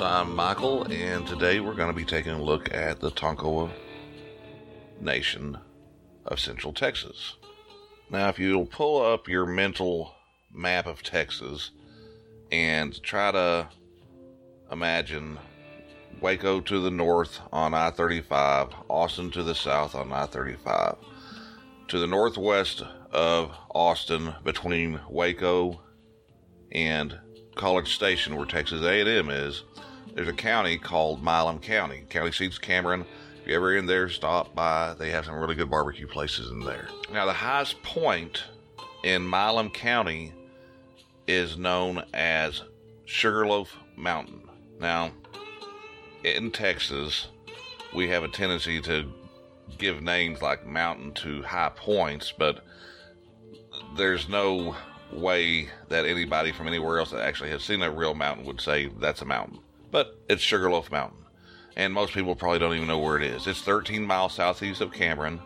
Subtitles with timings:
[0.00, 3.70] I'm Michael, and today we're going to be taking a look at the Tonkawa
[5.00, 5.58] Nation
[6.24, 7.36] of Central Texas.
[8.08, 10.14] Now, if you'll pull up your mental
[10.50, 11.72] map of Texas
[12.50, 13.68] and try to
[14.70, 15.38] imagine
[16.20, 20.96] Waco to the north on I 35, Austin to the south on I 35,
[21.88, 25.82] to the northwest of Austin between Waco
[26.70, 27.18] and
[27.54, 29.64] College Station, where Texas A&M is,
[30.14, 32.04] there's a county called Milam County.
[32.08, 33.04] County seat's Cameron.
[33.40, 34.94] If you're ever in there, stop by.
[34.98, 36.88] They have some really good barbecue places in there.
[37.12, 38.44] Now, the highest point
[39.04, 40.32] in Milam County
[41.26, 42.62] is known as
[43.04, 44.42] Sugarloaf Mountain.
[44.80, 45.12] Now,
[46.24, 47.28] in Texas,
[47.94, 49.12] we have a tendency to
[49.78, 52.64] give names like mountain to high points, but
[53.96, 54.76] there's no
[55.12, 58.90] way that anybody from anywhere else that actually has seen a real mountain would say
[58.98, 59.58] that's a mountain.
[59.90, 61.18] But it's Sugarloaf Mountain.
[61.76, 63.46] And most people probably don't even know where it is.
[63.46, 65.40] It's 13 miles southeast of Cameron,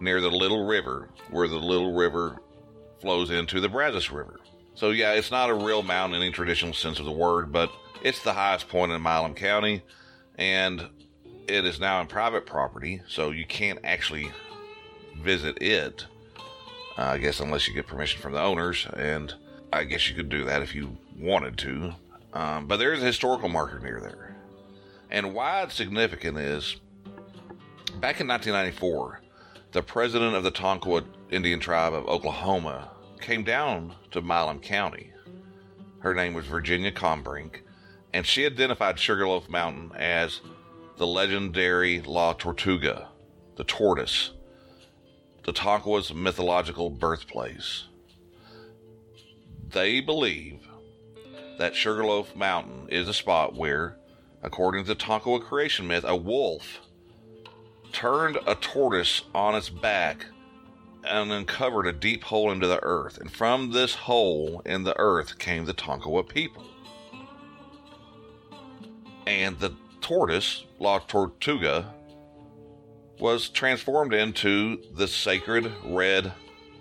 [0.00, 2.40] near the Little River, where the Little River
[3.00, 4.40] flows into the Brazos River.
[4.74, 7.70] So, yeah, it's not a real mountain in any traditional sense of the word, but
[8.02, 9.82] it's the highest point in Milam County,
[10.36, 10.88] and
[11.46, 14.32] it is now in private property, so you can't actually
[15.18, 16.06] visit it.
[16.98, 19.34] Uh, I guess unless you get permission from the owners, and
[19.72, 21.94] I guess you could do that if you wanted to.
[22.34, 24.36] Um, but there is a historical marker near there.
[25.10, 26.76] And why it's significant is
[28.00, 29.20] back in 1994,
[29.72, 32.90] the president of the Tonkawa Indian tribe of Oklahoma
[33.20, 35.12] came down to Milam County.
[36.00, 37.60] Her name was Virginia Combrink,
[38.12, 40.40] and she identified Sugarloaf Mountain as
[40.96, 43.08] the legendary La Tortuga,
[43.56, 44.32] the tortoise,
[45.44, 47.84] the Tonkawa's mythological birthplace.
[49.70, 50.60] They believe
[51.58, 53.96] that Sugarloaf Mountain is a spot where,
[54.42, 56.80] according to the Tonkawa creation myth, a wolf
[57.92, 60.26] turned a tortoise on its back
[61.04, 63.18] and uncovered a deep hole into the earth.
[63.18, 66.64] And from this hole in the earth came the Tonkawa people.
[69.26, 71.94] And the tortoise, La Tortuga,
[73.22, 76.32] was transformed into the sacred red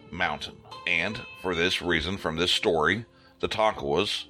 [0.10, 0.58] mountain.
[0.88, 3.06] And for this reason, from this story,
[3.42, 4.26] the Tonkawas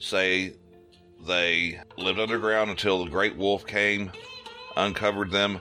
[0.00, 0.54] say
[1.24, 4.10] they lived underground until the great wolf came,
[4.76, 5.60] uncovered them,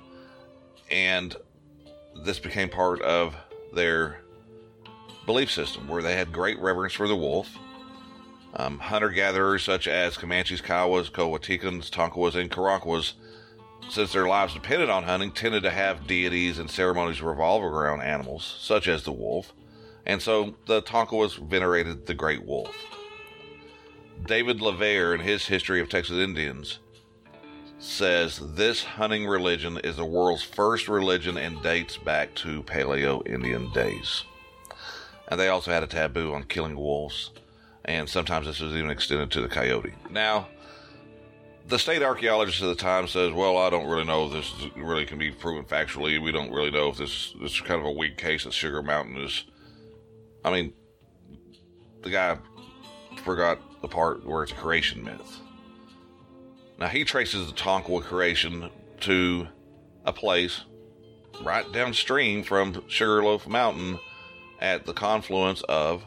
[0.89, 1.35] and
[2.23, 3.35] this became part of
[3.75, 4.21] their
[5.27, 7.55] belief system where they had great reverence for the wolf.
[8.55, 13.13] Um, Hunter gatherers such as Comanches, Kiowas, Coahuiltecans, Tonkawas, and Karankawas,
[13.89, 18.57] since their lives depended on hunting, tended to have deities and ceremonies revolve around animals,
[18.59, 19.53] such as the wolf.
[20.05, 22.75] And so the Tonkawas venerated the great wolf.
[24.25, 26.79] David LaVere, in his History of Texas Indians,
[27.79, 33.71] says this hunting religion is the world's first religion and dates back to Paleo Indian
[33.73, 34.23] days.
[35.27, 37.31] And they also had a taboo on killing wolves,
[37.85, 39.93] and sometimes this was even extended to the coyote.
[40.09, 40.47] Now,
[41.67, 45.05] the state archaeologist at the time says, "Well, I don't really know if this really
[45.05, 46.21] can be proven factually.
[46.21, 48.81] We don't really know if this this is kind of a weak case that Sugar
[48.81, 49.45] Mountain is."
[50.43, 50.73] I mean,
[52.01, 52.37] the guy
[53.23, 55.39] forgot the part where it's a creation myth.
[56.77, 58.69] Now he traces the Tonkawa creation
[59.01, 59.47] to
[60.05, 60.61] a place
[61.41, 63.99] right downstream from Sugarloaf Mountain
[64.59, 66.03] at the confluence of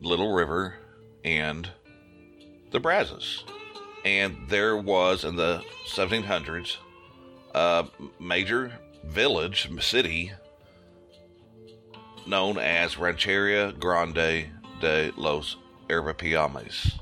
[0.00, 0.76] Little River
[1.24, 1.70] and
[2.70, 3.44] the Brazos.
[4.04, 6.76] And there was in the 1700s
[7.54, 7.86] a
[8.18, 10.32] major village, city,
[12.26, 14.50] known as Rancheria Grande
[14.80, 15.56] de los
[15.88, 16.98] Ervipiames.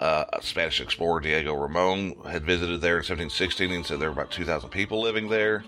[0.00, 4.30] Uh, Spanish explorer Diego Ramon had visited there in 1716 and said there were about
[4.30, 5.64] 2,000 people living there.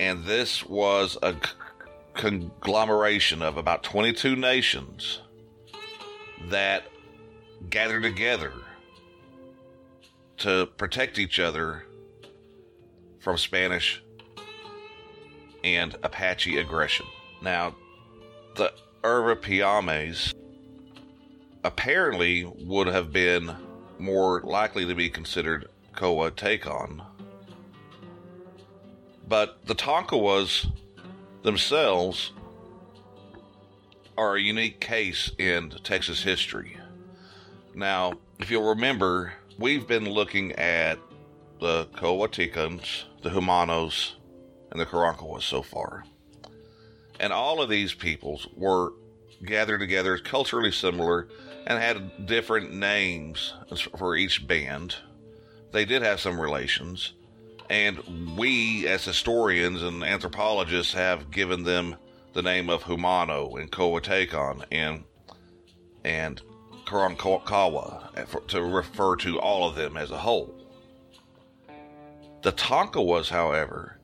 [0.00, 1.38] And this was a c-
[2.14, 5.20] conglomeration of about 22 nations
[6.48, 6.84] that
[7.70, 8.52] gathered together
[10.38, 11.84] to protect each other
[13.20, 14.02] from Spanish
[15.62, 17.06] and Apache aggression.
[17.40, 17.74] Now,
[18.56, 18.72] the
[19.02, 20.34] Ervipiames
[21.62, 23.56] apparently would have been
[23.98, 27.04] more likely to be considered Coahuiltecan.
[29.26, 30.70] But the Tonkawas
[31.42, 32.32] themselves
[34.16, 36.78] are a unique case in Texas history.
[37.74, 40.98] Now, if you'll remember, we've been looking at
[41.60, 44.14] the Coahuiltecans, the Jumanos,
[44.70, 46.04] and the Karankawas so far.
[47.20, 48.92] And all of these peoples were
[49.44, 51.28] gathered together, culturally similar,
[51.66, 53.54] and had different names
[53.96, 54.96] for each band.
[55.72, 57.14] They did have some relations,
[57.70, 61.96] and we, as historians and anthropologists, have given them
[62.32, 65.04] the name of Jumano and Coahuiltecan and
[66.04, 66.42] and
[66.86, 70.54] Karankawa to refer to all of them as a whole.
[72.42, 73.98] The Tonkawas, however,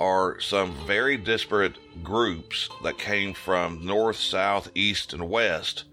[0.00, 5.84] are some very disparate groups that came from north, south, east, and west,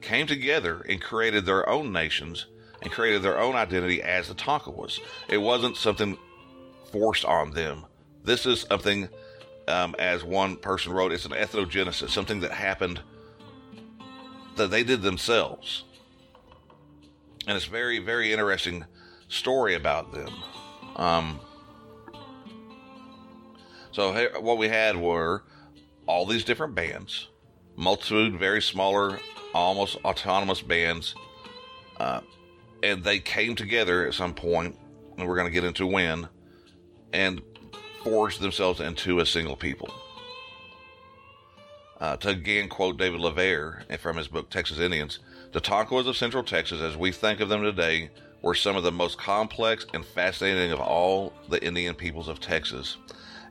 [0.00, 2.46] came together and created their own nations
[2.82, 5.00] and created their own identity as the Tonkawas.
[5.28, 6.18] It wasn't something
[6.92, 7.86] forced on them.
[8.24, 9.08] This is something,
[9.68, 13.00] um, as one person wrote, it's an ethnogenesis, something that happened
[14.56, 15.84] that they did themselves.
[17.46, 18.84] And it's very, very interesting
[19.28, 20.32] story about them.
[20.96, 21.40] Um,
[23.92, 25.44] so what we had were
[26.06, 27.28] all these different bands,
[27.76, 29.18] multitude, very smaller,
[29.54, 31.14] almost autonomous bands,
[31.98, 32.20] uh,
[32.82, 34.76] and they came together at some point,
[35.16, 36.28] and we're going to get into when,
[37.12, 37.40] and
[38.04, 39.90] forged themselves into a single people.
[41.98, 45.18] Uh, to again quote David LaVere from his book Texas Indians,
[45.52, 48.10] the Tonkawas of Central Texas, as we think of them today,
[48.42, 52.98] were some of the most complex and fascinating of all the Indian peoples of Texas.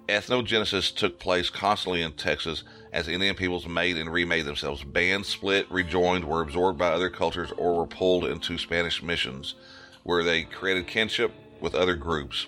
[0.07, 2.63] Ethnogenesis took place constantly in Texas
[2.93, 4.83] as Indian peoples made and remade themselves.
[4.83, 9.55] Bands split, rejoined, were absorbed by other cultures, or were pulled into Spanish missions,
[10.03, 12.45] where they created kinship with other groups.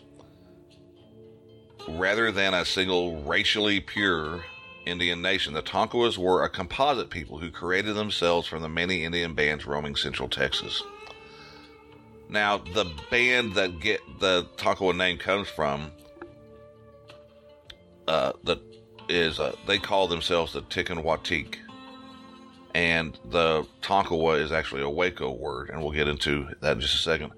[1.87, 4.43] Rather than a single racially pure
[4.87, 9.33] Indian nation, the Tonkawas were a composite people who created themselves from the many Indian
[9.33, 10.81] bands roaming central Texas.
[12.29, 15.91] Now, the band that get the Tonkawa name comes from
[18.07, 18.59] uh, that
[19.09, 21.55] is uh, they call themselves the Tikkenwatik,
[22.73, 26.95] and the Tonkawa is actually a Waco word, and we'll get into that in just
[26.95, 27.31] a second.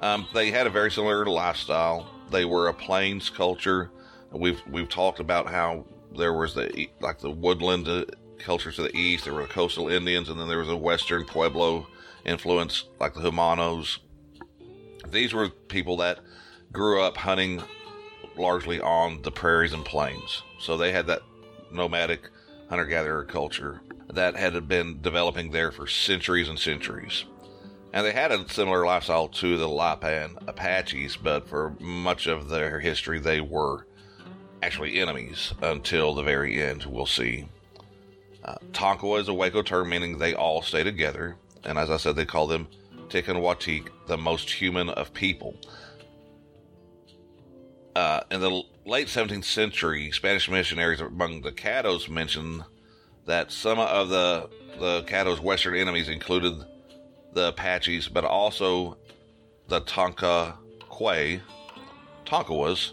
[0.00, 2.10] Um, they had a very similar lifestyle.
[2.30, 3.90] They were a plains culture.
[4.30, 8.04] We've we've talked about how there was the like the woodland uh,
[8.38, 9.24] culture to the east.
[9.24, 11.86] There were the coastal Indians, and then there was a western Pueblo
[12.24, 13.98] influence, like the Jumanos.
[15.08, 16.20] These were people that
[16.72, 17.62] grew up hunting
[18.36, 20.42] largely on the prairies and plains.
[20.58, 21.22] So they had that
[21.70, 22.30] nomadic
[22.68, 23.80] hunter gatherer culture
[24.12, 27.24] that had been developing there for centuries and centuries.
[27.92, 32.80] And they had a similar lifestyle to the Lipan Apaches, but for much of their
[32.80, 33.86] history, they were
[34.64, 37.46] actually enemies until the very end, we'll see.
[38.44, 41.36] Uh, Tonkawa is a Waco term meaning they all stay together.
[41.64, 42.68] And as I said, they call them
[43.08, 45.56] Tikkenwatik, the most human of people
[47.96, 52.64] uh, in the late 17th century, Spanish missionaries among the Caddos mentioned
[53.26, 56.64] that some of the the Caddos' western enemies included
[57.32, 58.96] the Apaches, but also
[59.68, 60.54] the Tonka
[60.98, 61.40] Quay,
[62.26, 62.92] Tonkawas,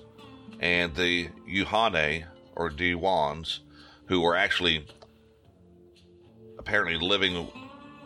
[0.61, 2.25] and the Yuhane
[2.55, 3.59] or Diwans,
[4.05, 4.85] who were actually
[6.57, 7.47] apparently living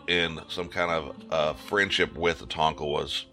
[0.08, 3.26] in some kind of uh, friendship with the Tonkawas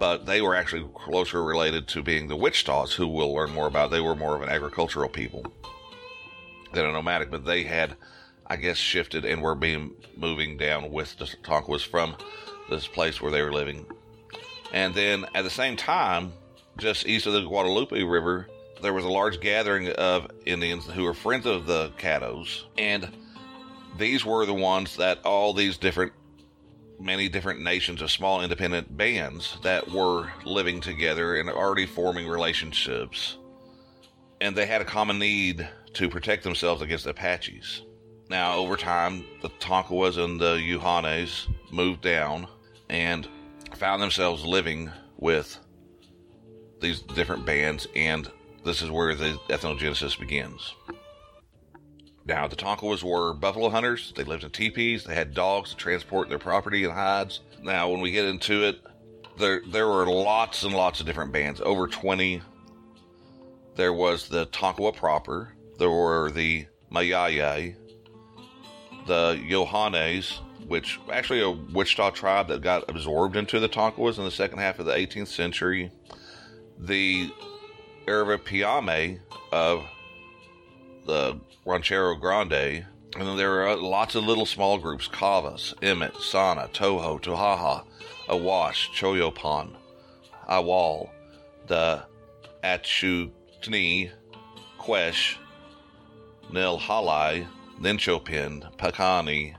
[0.00, 3.90] but they were actually closer related to being the Wichita's, who we'll learn more about.
[3.90, 5.44] They were more of an agricultural people
[6.72, 7.96] than a nomadic, but they had,
[8.46, 12.16] I guess, shifted and were being moving down with the Tonkawas from
[12.70, 13.84] this place where they were living.
[14.72, 16.32] And then at the same time,
[16.80, 18.48] just east of the Guadalupe River,
[18.82, 23.10] there was a large gathering of Indians who were friends of the Caddos, and
[23.98, 26.12] these were the ones that all these different
[26.98, 33.38] many different nations of small independent bands that were living together and already forming relationships.
[34.40, 37.82] And they had a common need to protect themselves against the Apaches.
[38.28, 42.46] Now, over time, the Tonkawas and the Yuhanes moved down
[42.90, 43.26] and
[43.74, 45.58] found themselves living with
[46.80, 48.30] these different bands, and
[48.64, 50.74] this is where the ethnogenesis begins.
[52.26, 54.12] Now, the Tonkawas were buffalo hunters.
[54.14, 55.04] They lived in teepees.
[55.04, 57.40] They had dogs to transport their property and hides.
[57.62, 58.80] Now, when we get into it,
[59.38, 61.60] there there were lots and lots of different bands.
[61.60, 62.42] Over twenty.
[63.76, 65.54] There was the Tonkawa proper.
[65.78, 67.74] There were the Mayaya,
[69.06, 74.30] the Yohanes, which actually a Wichita tribe that got absorbed into the Tonkawas in the
[74.30, 75.90] second half of the 18th century.
[76.82, 77.30] The
[78.06, 79.20] Arapapiame
[79.52, 79.84] of
[81.06, 82.86] the Rancheria Grande.
[83.16, 87.84] And then there are lots of little small groups Cavas, Emmett, Sana, Toho, Tohaha,
[88.28, 89.74] Awash, Choyopan,
[90.48, 91.10] Awal,
[91.66, 92.02] the
[92.64, 94.10] Achutni,
[94.78, 95.36] Quesh,
[96.52, 97.46] Nil Halai,
[97.80, 99.54] Ninchopin, Pakani,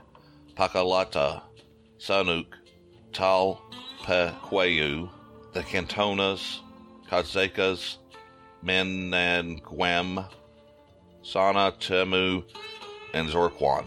[0.56, 1.42] Pakalata,
[1.98, 2.46] Sanuk,
[3.12, 3.62] Tal
[4.02, 5.08] Talpequeu,
[5.52, 6.60] the Cantonas,
[7.10, 7.96] Kazecas,
[8.64, 10.28] Menanguem,
[11.22, 12.44] Sana Temu,
[13.14, 13.86] and Zorquan.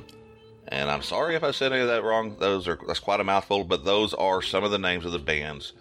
[0.67, 2.38] And I'm sorry if I said any of that wrong.
[2.39, 5.19] Those are that's quite a mouthful, but those are some of the names of the
[5.19, 5.74] bands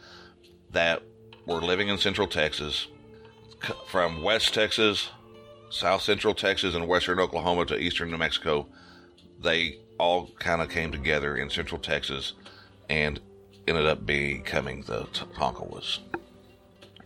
[0.73, 1.03] that
[1.47, 2.89] were living in Central Texas,
[3.87, 5.11] from West Texas,
[5.71, 8.67] South Central Texas, and Western Oklahoma to Eastern New Mexico.
[9.41, 12.35] They all kind of came together in Central Texas
[12.91, 13.21] and
[13.67, 16.01] ended up becoming the Tonkawas.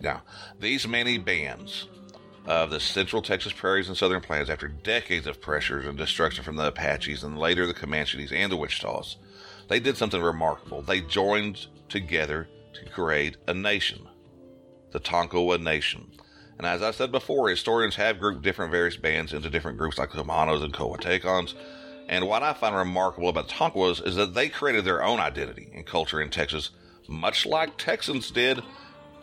[0.01, 0.23] Now,
[0.59, 1.87] these many bands
[2.45, 6.55] of the Central Texas prairies and Southern Plains, after decades of pressures and destruction from
[6.55, 9.17] the Apaches and later the Comanches and the Wichitas,
[9.67, 10.81] they did something remarkable.
[10.81, 14.07] They joined together to create a nation,
[14.91, 16.11] the Tonkawa Nation.
[16.57, 20.11] And as I said before, historians have grouped different various bands into different groups like
[20.11, 21.53] Jumanos and Coahuiltecans.
[22.09, 25.71] And what I find remarkable about the Tonkawas is that they created their own identity
[25.73, 26.71] and culture in Texas,
[27.07, 28.61] much like Texans did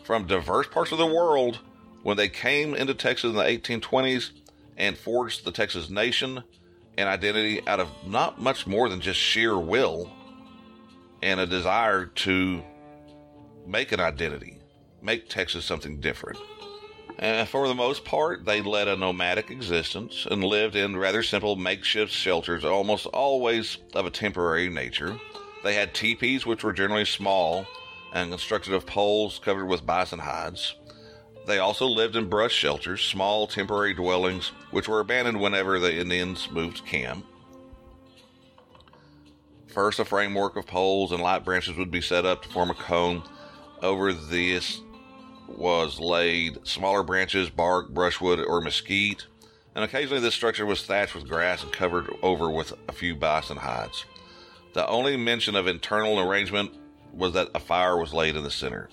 [0.06, 1.58] from diverse parts of the world
[2.04, 4.30] when they came into Texas in the 1820s
[4.76, 6.44] and forged the Texas nation
[6.96, 10.08] and identity out of not much more than just sheer will
[11.22, 12.62] and a desire to
[13.66, 14.60] make an identity,
[15.02, 16.38] make Texas something different.
[17.18, 21.56] And for the most part, they led a nomadic existence and lived in rather simple
[21.56, 25.18] makeshift shelters, almost always of a temporary nature.
[25.64, 27.66] They had teepees, which were generally small
[28.16, 30.74] and constructed of poles covered with bison hides.
[31.46, 36.50] They also lived in brush shelters, small temporary dwellings, which were abandoned whenever the Indians
[36.50, 37.26] moved camp.
[39.66, 42.74] First, a framework of poles and light branches would be set up to form a
[42.74, 43.22] cone.
[43.82, 44.80] Over this
[45.46, 49.26] was laid smaller branches, bark, brushwood, or mesquite,
[49.74, 53.58] and occasionally this structure was thatched with grass and covered over with a few bison
[53.58, 54.06] hides.
[54.72, 56.72] The only mention of internal arrangement
[57.12, 58.88] was that a fire was laid in the center.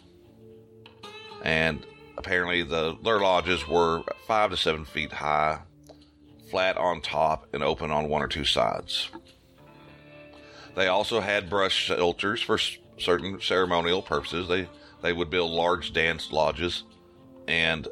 [1.43, 1.86] And
[2.17, 5.60] apparently, the their lodges were five to seven feet high,
[6.50, 9.10] flat on top, and open on one or two sides.
[10.75, 12.58] They also had brush shelters for
[12.98, 14.48] certain ceremonial purposes.
[14.48, 14.67] They
[15.01, 16.84] they would build large dance lodges
[17.48, 17.88] and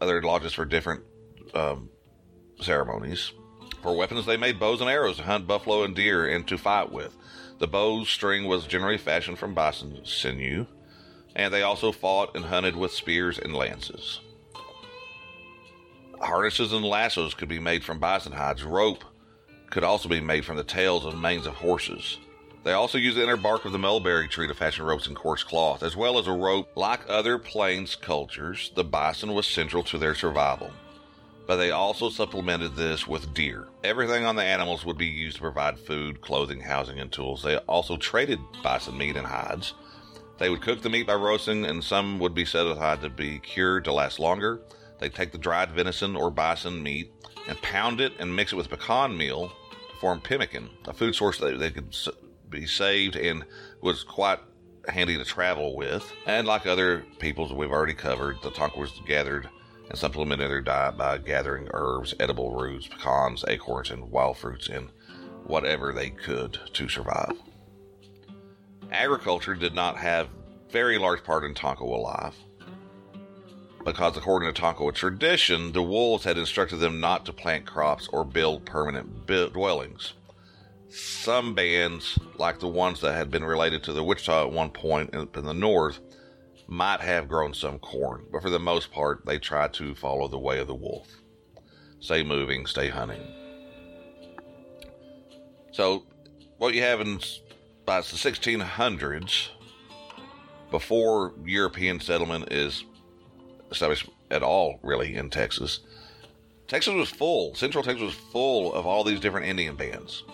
[0.00, 1.02] other lodges for different
[1.54, 1.90] um,
[2.60, 3.32] ceremonies.
[3.82, 6.90] For weapons, they made bows and arrows to hunt buffalo and deer and to fight
[6.90, 7.14] with.
[7.58, 10.66] The bow string was generally fashioned from bison sinew,
[11.34, 14.20] and they also fought and hunted with spears and lances.
[16.20, 18.64] Harnesses and lassos could be made from bison hides.
[18.64, 19.04] Rope
[19.70, 22.18] could also be made from the tails and manes of horses.
[22.64, 25.42] They also use the inner bark of the mulberry tree to fashion ropes and coarse
[25.42, 26.70] cloth, as well as a rope.
[26.76, 30.70] Like other plains cultures, the bison was central to their survival.
[31.46, 33.68] But they also supplemented this with deer.
[33.82, 37.42] Everything on the animals would be used to provide food, clothing, housing, and tools.
[37.42, 39.74] They also traded bison meat and hides.
[40.38, 43.38] They would cook the meat by roasting, and some would be set aside to be
[43.38, 44.60] cured to last longer.
[44.98, 47.12] They'd take the dried venison or bison meat
[47.48, 51.38] and pound it and mix it with pecan meal to form pemmican, a food source
[51.38, 51.94] that they could
[52.48, 53.44] be saved and
[53.80, 54.38] was quite
[54.88, 56.10] handy to travel with.
[56.26, 59.48] And like other peoples we've already covered, the Tonkawas gathered
[59.92, 64.88] and supplemented their diet by gathering herbs, edible roots, pecans, acorns, and wild fruits and
[65.44, 67.32] whatever they could to survive.
[68.90, 70.30] Agriculture did not have
[70.70, 72.36] very large part in Tonkawa life
[73.84, 78.24] because according to Tonkawa tradition, the wolves had instructed them not to plant crops or
[78.24, 80.14] build permanent dwellings.
[80.88, 85.10] Some bands, like the ones that had been related to the Wichita at one point
[85.12, 86.00] in, in the north,
[86.72, 90.38] might have grown some corn, but for the most part, they try to follow the
[90.38, 91.06] way of the wolf.
[92.00, 93.20] Stay moving, stay hunting.
[95.70, 96.06] So,
[96.56, 97.20] what you have in
[97.84, 99.48] by the 1600s,
[100.70, 102.84] before European settlement is
[103.70, 105.80] established at all, really, in Texas,
[106.68, 107.54] Texas was full.
[107.54, 110.24] Central Texas was full of all these different Indian bands.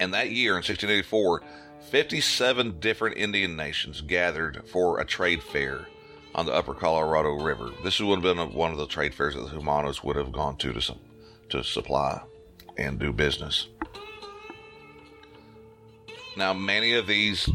[0.00, 1.42] And that year, in 1684,
[1.90, 5.86] 57 different Indian nations gathered for a trade fair
[6.34, 7.70] on the upper Colorado River.
[7.84, 10.56] This would have been one of the trade fairs that the Jumanos would have gone
[10.58, 10.94] to to,
[11.50, 12.22] to supply
[12.78, 13.68] and do business.
[16.36, 17.48] Now, many of these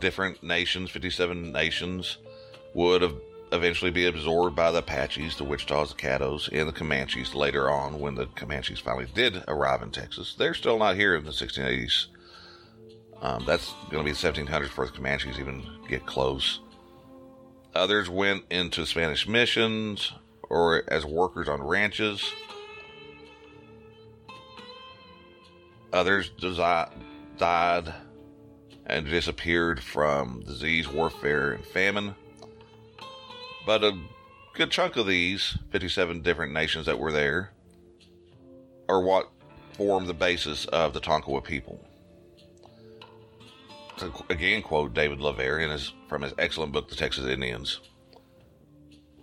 [0.00, 2.18] different nations, 57 nations,
[2.74, 3.14] would have
[3.52, 8.00] eventually be absorbed by the Apaches, the Wichitas, the Caddos, and the Comanches later on
[8.00, 10.34] when the Comanches finally did arrive in Texas.
[10.36, 12.06] They're still not here in the 1680s.
[13.24, 16.60] Um, that's going to be the 1700s before the Comanches even get close.
[17.74, 20.12] Others went into Spanish missions
[20.42, 22.30] or as workers on ranches.
[25.90, 26.32] Others
[27.38, 27.94] died
[28.84, 32.14] and disappeared from disease, warfare, and famine.
[33.64, 33.98] But a
[34.52, 37.52] good chunk of these 57 different nations that were there
[38.86, 39.30] are what
[39.72, 41.82] formed the basis of the Tonkawa people.
[43.98, 47.80] To again quote David LaVere in his, from his excellent book, The Texas Indians.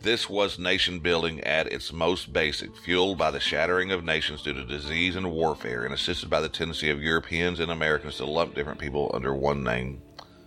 [0.02, 4.54] This was nation building at its most basic, fueled by the shattering of nations due
[4.54, 8.56] to disease and warfare, and assisted by the tendency of Europeans and Americans to lump
[8.56, 10.02] different people under one name,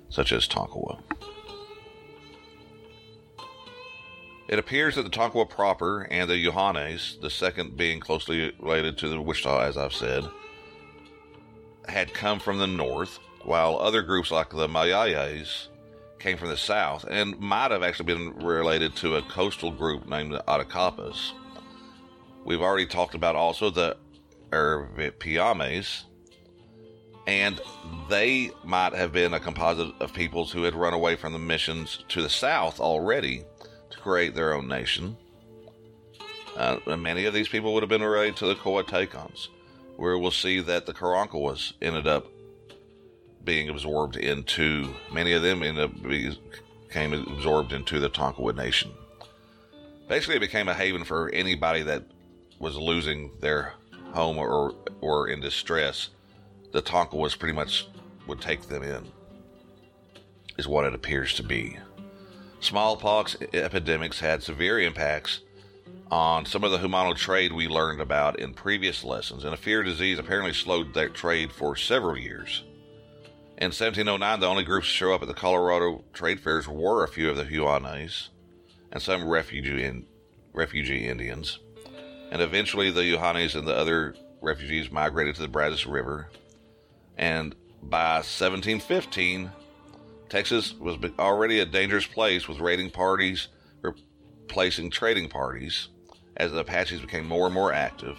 [0.09, 1.01] such as Tonkawa.
[4.49, 9.09] It appears that the Tonkawa proper and the Yohanes, the second being closely related to
[9.09, 10.25] the Wichita, as I've said,
[11.89, 15.69] had come from the north, while other groups like the Mayayes
[16.19, 20.33] came from the south and might have actually been related to a coastal group named
[20.33, 21.33] the Attakapas.
[22.45, 23.97] We've already talked about also the
[24.51, 26.05] Ervipiames,
[27.27, 27.61] and
[28.09, 32.05] they might have been a composite of peoples who had run away from the missions
[32.09, 33.45] to the south already
[33.91, 35.17] to create their own nation.
[36.57, 39.49] Uh, many of these people would have been related to the Coahuiltecans,
[39.97, 42.29] where we'll see that the Karankawas ended up
[43.45, 46.03] being absorbed into, many of them ended up
[46.89, 48.93] became absorbed into the Tonkawa Nation.
[50.09, 52.05] Basically, it became a haven for anybody that
[52.59, 53.75] was losing their
[54.13, 56.11] home or, or in distress.
[56.73, 57.89] The Tonkawas pretty much
[58.27, 59.07] would take them in,
[60.57, 61.79] is what it appears to be.
[62.61, 65.41] Smallpox epidemics had severe impacts
[66.11, 69.83] on some of the Jumano trade we learned about in previous lessons, and a fear
[69.83, 72.63] disease apparently slowed that trade for several years.
[73.57, 77.09] In 1709, the only groups to show up at the Colorado trade fairs were a
[77.09, 78.31] few of the Huanes
[78.91, 80.07] and some refugee, in,
[80.53, 81.61] refugee Indians.
[82.33, 86.31] And eventually, the Yohanes and the other refugees migrated to the Brazos River.
[87.17, 89.53] And by 1715,
[90.29, 93.49] Texas was already a dangerous place with raiding parties
[93.83, 95.89] replacing trading parties
[96.37, 98.19] as the Apaches became more and more active.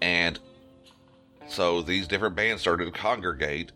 [0.00, 0.38] And
[1.50, 3.72] so these different bands started to congregate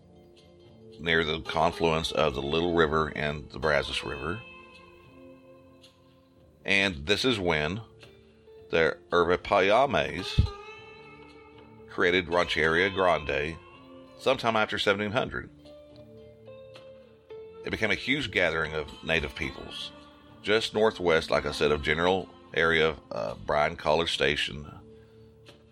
[1.00, 4.40] near the confluence of the Little River and the Brazos River.
[6.64, 7.80] And this is when
[8.70, 10.48] the Ervipiames
[11.90, 13.56] created Rancheria Grande
[14.18, 15.50] sometime after 1700.
[17.64, 19.90] It became a huge gathering of native peoples,
[20.42, 24.66] just northwest, like I said, of general area of uh, Bryan College Station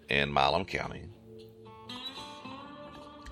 [0.08, 1.04] in Milam County.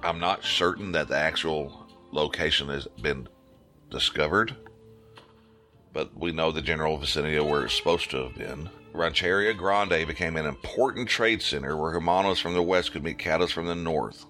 [0.02, 3.28] I'm not certain that the actual location has been
[3.90, 4.56] discovered,
[5.92, 8.70] but we know the general vicinity of where it's supposed to have been.
[8.92, 13.46] Rancheria Grande became an important trade center where Jumanos from the west could meet cattle
[13.46, 14.24] from the north.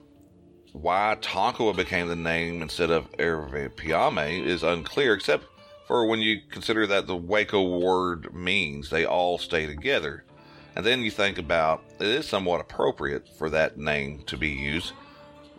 [0.72, 5.44] Why Tonkawa became the name instead of Ervipiame is unclear, except
[5.86, 10.24] for when you consider that the Waco word means they all stay together.
[10.76, 14.92] And then you think about it is somewhat appropriate for that name to be used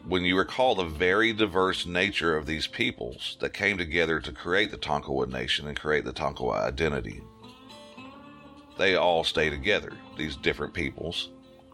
[0.08, 4.72] when you recall the very diverse nature of these peoples that came together to create
[4.72, 7.22] the Tonkawa nation and create the Tonkawa identity.
[8.78, 11.30] They all stay together, these different peoples.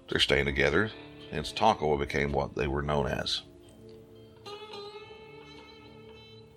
[0.09, 0.91] They're staying together,
[1.31, 3.43] hence Tonkawa became what they were known as.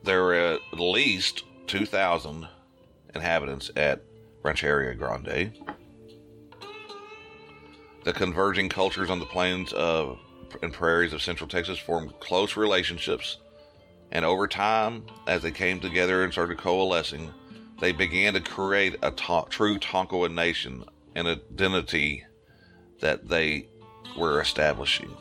[0.03, 2.49] There are at least 2,000
[3.15, 4.03] inhabitants at
[4.43, 5.53] Rancheria Grande.
[8.05, 10.19] The converging cultures on the plains of
[10.63, 13.39] and prairies of central Texas formed close relationships,
[14.13, 17.33] and over time, as they came together and started coalescing,
[17.81, 20.85] they began to create a true Tonkawa nation,
[21.15, 22.25] an identity
[23.01, 23.69] that they
[24.17, 25.17] were establishing.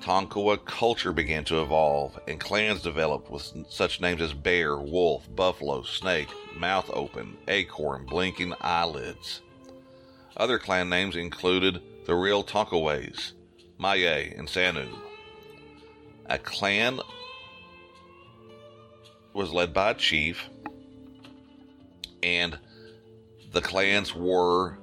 [0.00, 5.82] Tonkawa culture began to evolve, and clans developed with such names as bear, wolf, buffalo,
[5.82, 9.40] snake, mouth open, acorn, blinking eyelids.
[10.36, 13.32] Other clan names included the real Tonkaways,
[13.78, 14.88] Maye, and Sanu.
[16.26, 17.00] A clan
[19.32, 20.48] was led by a chief,
[22.22, 22.58] and
[23.52, 24.78] the clans were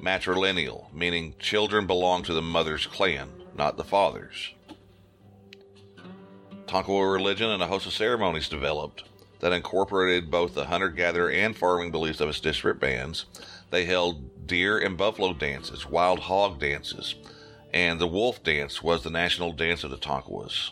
[0.00, 4.54] matrilineal, meaning children belonged to the mother's clan, not the father's.
[6.66, 9.04] Tonkawa religion and a host of ceremonies developed
[9.40, 13.26] that incorporated both the hunter gatherer and farming beliefs of its disparate bands.
[13.70, 17.14] They held deer and buffalo dances, wild hog dances,
[17.72, 20.70] and the wolf dance was the national dance of the Tonkawas.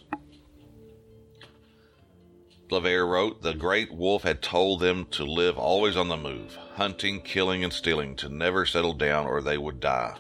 [2.70, 7.20] LaVere wrote, The great wolf had told them to live always on the move, hunting,
[7.20, 10.16] killing, and stealing, to never settle down or they would die.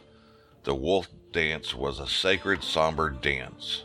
[0.64, 3.84] The wolf dance was a sacred, somber dance.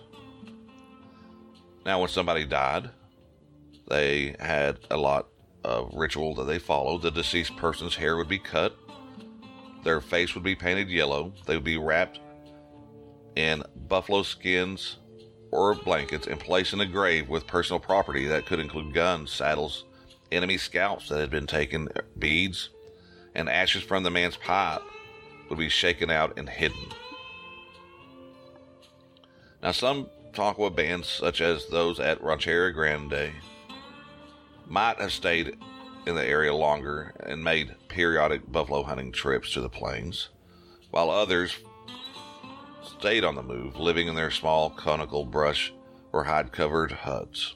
[1.85, 2.89] Now, when somebody died,
[3.87, 5.27] they had a lot
[5.63, 7.01] of ritual that they followed.
[7.01, 8.77] The deceased person's hair would be cut,
[9.83, 12.19] their face would be painted yellow, they would be wrapped
[13.35, 14.97] in buffalo skins
[15.51, 19.85] or blankets and placed in a grave with personal property that could include guns, saddles,
[20.31, 21.87] enemy scalps that had been taken,
[22.17, 22.69] beads,
[23.33, 24.81] and ashes from the man's pipe
[25.49, 26.85] would be shaken out and hidden.
[29.61, 33.31] Now, some Tonkawa bands, such as those at Rancheria Grande,
[34.67, 35.57] might have stayed
[36.05, 40.29] in the area longer and made periodic buffalo hunting trips to the plains,
[40.91, 41.57] while others
[42.99, 45.73] stayed on the move, living in their small conical brush
[46.11, 47.55] or hide covered huts.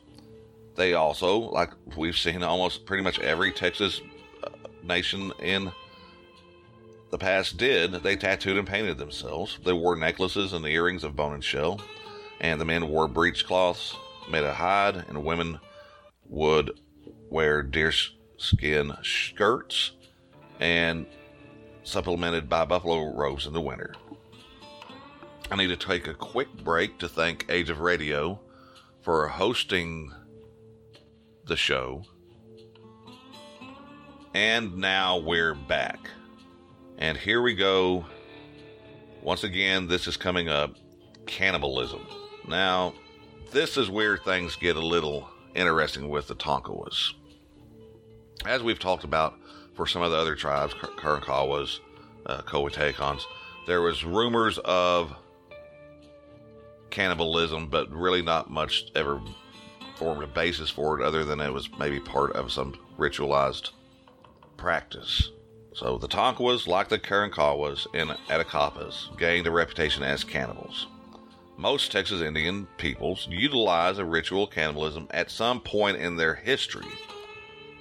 [0.75, 4.01] They also, like we've seen almost pretty much every Texas
[4.41, 4.49] uh,
[4.83, 5.71] nation in
[7.11, 9.59] the past did, they tattooed and painted themselves.
[9.63, 11.81] They wore necklaces and the earrings of bone and shell,
[12.39, 13.95] and the men wore breechcloths
[14.31, 15.59] made of hide, and women
[16.29, 16.79] would
[17.29, 19.91] wear deerskin skirts
[20.59, 21.05] and
[21.83, 23.93] supplemented by buffalo robes in the winter.
[25.53, 28.39] I need to take a quick break to thank Age of Radio
[29.01, 30.11] for hosting
[31.45, 32.01] the show.
[34.33, 36.09] And now we're back.
[36.97, 38.03] And here we go.
[39.21, 40.75] Once again, this is coming up
[41.27, 42.03] cannibalism.
[42.47, 42.95] Now,
[43.51, 47.13] this is where things get a little interesting with the Tonkawas.
[48.47, 49.35] As we've talked about
[49.75, 51.77] for some of the other tribes, Karankawas,
[52.25, 52.41] uh,
[53.67, 55.15] there was rumors of
[56.93, 59.19] cannibalism, but really not much ever
[59.95, 63.71] formed a basis for it other than it was maybe part of some ritualized
[64.57, 65.31] practice.
[65.73, 70.85] So the Tonkawas, like the Karankawas and Attakapas, gained a reputation as cannibals.
[71.57, 76.87] Most Texas Indian peoples utilize a ritual cannibalism at some point in their history,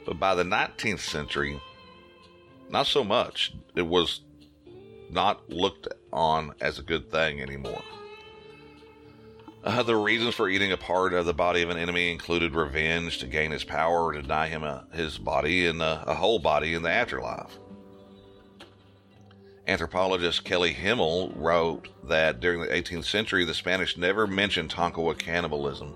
[0.06, 1.60] but by the 19th century,
[2.70, 3.52] not so much.
[3.74, 4.22] It was
[5.10, 7.82] not looked on as a good thing anymore.
[9.64, 13.18] Uh, the reasons for eating a part of the body of an enemy included revenge
[13.18, 16.40] to gain his power or to deny him a, his body and a, a whole
[16.40, 17.58] body in the afterlife.
[19.68, 25.94] Anthropologist Kelly Himmel wrote that during the 18th century, the Spanish never mentioned Tonkawa cannibalism,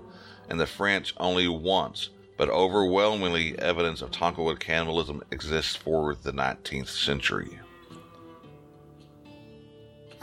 [0.49, 6.87] and the French only once, but overwhelmingly evidence of Tonkawa cannibalism exists for the 19th
[6.87, 7.59] century.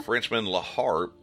[0.03, 1.13] Frenchman La Harpe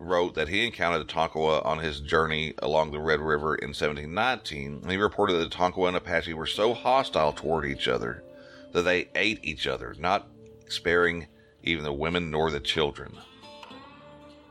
[0.00, 4.88] wrote that he encountered the Tonkawa on his journey along the Red River in 1719.
[4.88, 8.24] He reported that the Tonkawa and Apache were so hostile toward each other
[8.72, 10.28] that they ate each other, not
[10.68, 11.26] sparing
[11.62, 13.18] even the women nor the children.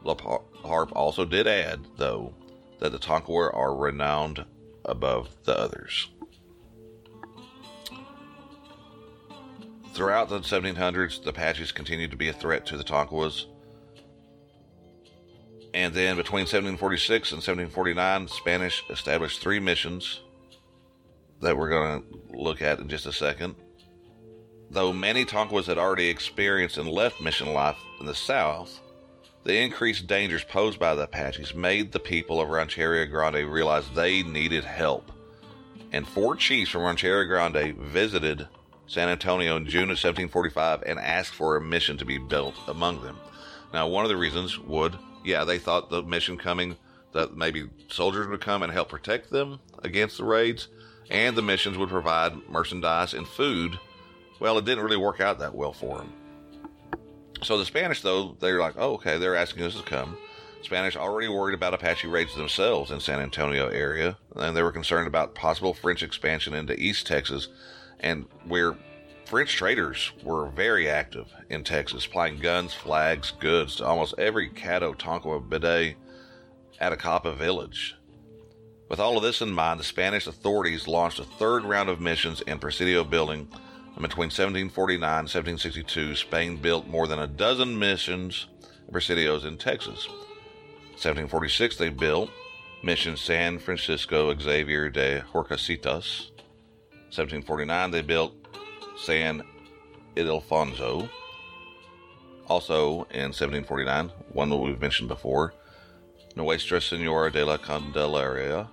[0.04, 0.16] La
[0.64, 2.34] Harpe also did add, though,
[2.80, 4.46] that the Tonkawa are renowned
[4.86, 6.10] above the others.
[9.94, 13.48] Throughout the 1700s, the Apaches continued to be a threat to the Tonkawas
[15.74, 20.22] and then between 1746 and 1749, Spanish established three missions
[21.42, 23.56] that we're going to look at in just a second.
[24.72, 28.80] Though many Tonkawas had already experienced and left mission life in the South,
[29.44, 34.22] the increased dangers posed by the Apaches made the people of Rancheria Grande realize they
[34.22, 35.12] needed help.
[35.92, 38.48] And four chiefs from Rancheria Grande visited
[38.86, 43.02] San Antonio in June of 1745 and asked for a mission to be built among
[43.02, 43.18] them.
[43.74, 46.76] Now, one of the reasons would yeah, they thought the mission coming
[47.12, 50.68] that maybe soldiers would come and help protect them against the raids,
[51.10, 53.80] and the missions would provide merchandise and food.
[54.40, 56.14] Well, it didn't really work out that well for them.
[57.42, 60.18] So the Spanish, though, they're like, oh, okay, they're asking us to come.
[60.62, 65.08] Spanish already worried about Apache raids themselves in San Antonio area, and they were concerned
[65.08, 67.48] about possible French expansion into East Texas,
[68.02, 68.76] and where
[69.30, 74.98] French traders were very active in Texas, supplying guns, flags, goods to almost every Caddo,
[74.98, 75.98] Tonkawa, Bidet,
[76.82, 77.96] Attakapas village.
[78.90, 82.42] With all of this in mind, the Spanish authorities launched a third round of missions
[82.42, 83.48] in Presidio building.
[83.94, 88.48] And between 1749 and 1762, Spain built more than a dozen missions
[88.88, 90.08] and presidios in Texas.
[90.98, 92.32] 1746, they built
[92.82, 96.32] Mission San Francisco Xavier de Horcasitas.
[97.12, 98.39] 1749, they built
[99.02, 99.44] San
[100.16, 101.10] Ildefonso.
[102.48, 105.54] Also in 1749, one that we've mentioned before,
[106.36, 108.68] Nuestra Senora de la Candelaria,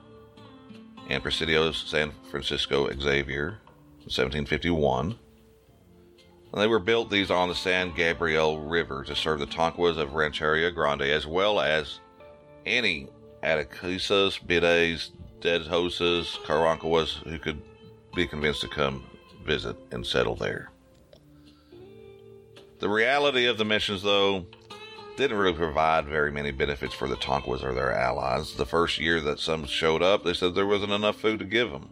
[1.08, 3.58] and Presidio San Francisco Xavier,
[4.00, 5.18] in 1751.
[6.52, 10.14] And they were built these on the San Gabriel River to serve the Tonkawas of
[10.14, 12.00] Rancheria Grande as well as
[12.64, 13.08] any
[13.42, 17.60] Atakisas, Bides, Deadoses, Karankawas who could
[18.14, 19.04] be convinced to come
[19.46, 20.70] visit and settle there.
[22.78, 24.46] The reality of the missions, though,
[25.16, 28.54] didn't really provide very many benefits for the Tonkawas or their allies.
[28.54, 31.70] The first year that some showed up, they said there wasn't enough food to give
[31.70, 31.90] them.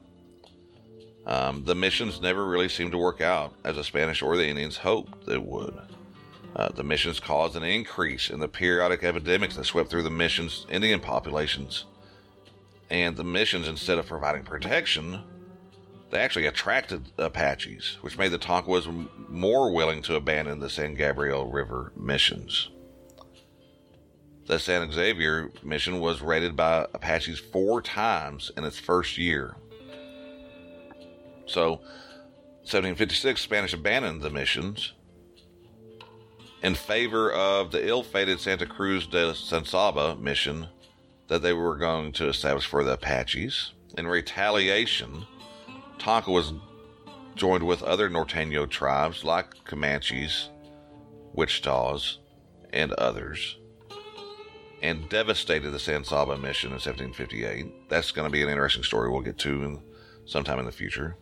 [1.26, 4.76] Um, the missions never really seemed to work out as the Spanish or the Indians
[4.76, 5.74] hoped they would.
[6.54, 10.66] Uh, the missions caused an increase in the periodic epidemics that swept through the missions'
[10.70, 11.86] Indian populations.
[12.90, 15.24] And the missions, instead of providing protection,
[16.14, 18.87] they actually attracted Apaches, which made the Tonkawas
[19.29, 22.70] more willing to abandon the San Gabriel River missions.
[24.46, 29.57] The San Xavier mission was raided by Apaches four times in its first year.
[31.46, 31.81] So,
[32.62, 34.92] 1756, Spanish abandoned the missions
[36.62, 40.68] in favor of the ill-fated Santa Cruz de San Saba mission
[41.27, 43.72] that they were going to establish for the Apaches.
[43.98, 45.27] In retaliation,
[45.98, 46.59] Tonkawas
[47.35, 50.50] joined with other Norteño tribes like Comanches,
[51.37, 52.18] Wichitas,
[52.72, 53.59] and others,
[54.83, 57.88] and devastated the San Saba mission in 1758.
[57.88, 59.83] That's going to be an interesting story we'll get to in,
[60.26, 61.16] sometime in the future.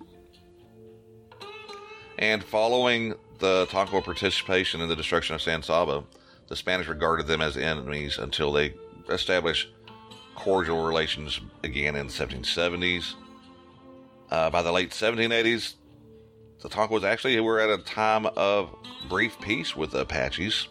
[2.18, 6.04] And following the Tonkawa participation in the destruction of San Saba,
[6.48, 8.74] the Spanish regarded them as enemies until they
[9.08, 9.68] established
[10.34, 13.14] cordial relations again in the 1770s.
[14.32, 15.74] Uh, by the late 1780s,
[16.62, 18.74] the Tonkawas actually were at a time of
[19.06, 20.68] brief peace with the Apaches,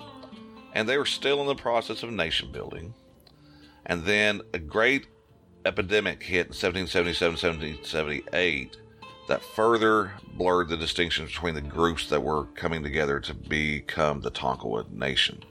[0.74, 2.96] and they were still in the process of nation building.
[3.86, 5.06] And then a great
[5.64, 8.78] epidemic hit in 1777 1778
[9.28, 14.32] that further blurred the distinctions between the groups that were coming together to become the
[14.32, 15.44] Tonkawa Nation.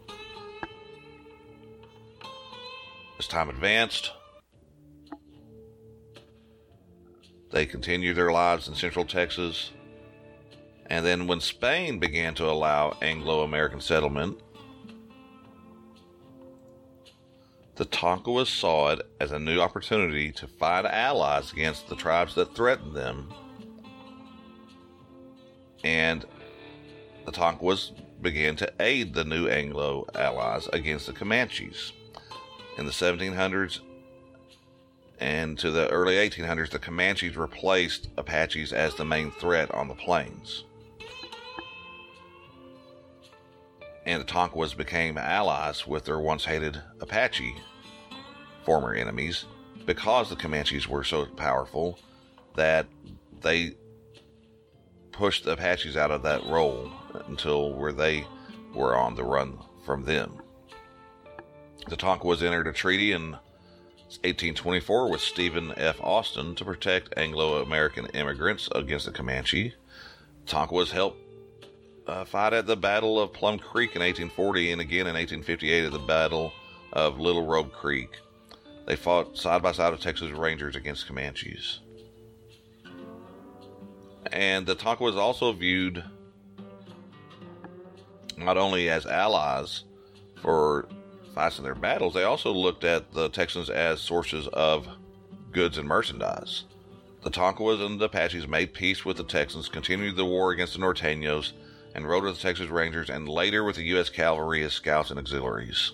[3.21, 4.11] As time advanced,
[7.51, 9.71] they continued their lives in central Texas.
[10.87, 14.41] And then, when Spain began to allow Anglo American settlement,
[17.77, 22.55] the Tonkawas saw it as a new opportunity to find allies against the tribes that
[22.55, 23.33] threatened them
[25.85, 26.27] and
[27.25, 31.93] the Tonkawas began to aid the new Anglo allies against the Comanches.
[32.77, 33.81] In the 1700s
[35.21, 39.95] and to the early 1800s, the Comanches replaced Apaches as the main threat on the
[39.95, 40.65] plains.
[44.07, 47.55] And the Tonkawas became allies with their once hated Apache
[48.65, 49.45] former enemies
[49.85, 51.99] because the Comanches were so powerful
[52.57, 52.87] that
[53.43, 53.75] they
[55.13, 56.91] pushed the Apaches out of that role
[57.27, 58.27] until where they
[58.75, 60.41] were on the run from them.
[61.89, 63.37] The Tonkawas entered a treaty in
[64.19, 66.01] 1824 with Stephen F.
[66.01, 69.75] Austin to protect Anglo American immigrants against the Comanche.
[70.47, 71.23] Tonkawas helped
[72.07, 75.93] uh, fight at the Battle of Plum Creek in 1840 and again in 1858 at
[75.93, 76.53] the Battle
[76.93, 78.19] of Little Robe Creek.
[78.87, 81.79] They fought side by side with Texas Rangers against Comanches.
[84.33, 86.03] And the Tonkawas also viewed
[88.37, 89.85] not only as allies
[90.43, 90.89] for
[91.41, 94.89] fighting their battles, they also looked at the Texans as sources of
[95.53, 96.65] goods and merchandise.
[97.23, 100.81] The Tonkawas and the Apaches made peace with the Texans, continued the war against the
[100.81, 101.53] Norteños,
[101.95, 104.09] and rode with the Texas Rangers and later with the U.S.
[104.09, 105.93] Cavalry as scouts and auxiliaries.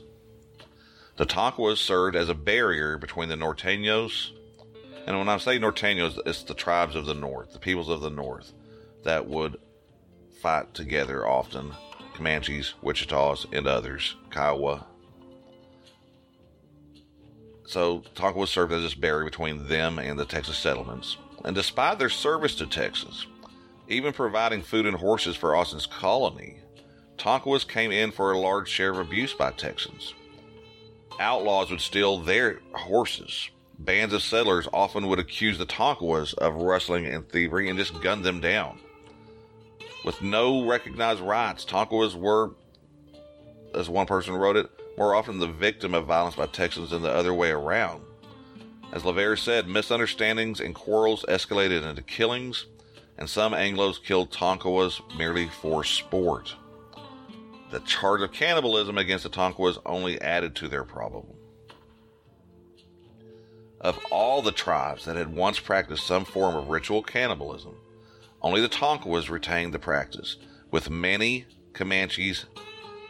[1.17, 4.33] The Tonkawas served as a barrier between the Norteños
[5.07, 8.11] and when I say Norteños, it's the tribes of the north, the peoples of the
[8.11, 8.53] north
[9.05, 9.57] that would
[10.43, 11.73] fight together often
[12.15, 14.87] Comanches, Wichitas, and others, Kiowa.
[17.67, 21.17] So Tonkawa served as this barrier between them and the Texas settlements.
[21.45, 23.27] And despite their service to Texas,
[23.89, 26.61] even providing food and horses for Austin's colony,
[27.19, 30.15] Tonkawas came in for a large share of abuse by Texans.
[31.19, 37.07] Outlaws would steal their horses, bands of settlers often would accuse the Tonkawas of rustling
[37.07, 38.79] and thievery and just gun them down.
[40.05, 42.53] With no recognized rights, Tonkawas were,
[43.75, 47.13] as one person wrote it, more often the victim of violence by Texans than the
[47.13, 48.03] other way around.
[48.93, 52.67] As LaVere said, misunderstandings and quarrels escalated into killings,
[53.19, 56.55] and some Anglos killed Tonkawas merely for sport.
[57.71, 61.27] The charge of cannibalism against the Tonkawas only added to their problem.
[63.81, 67.75] Of all the tribes that had once practiced some form of ritual cannibalism,
[68.41, 70.37] only the Tonkawas retained the practice,
[70.71, 72.47] with many Comanches